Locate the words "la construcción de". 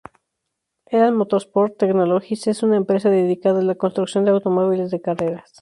3.63-4.31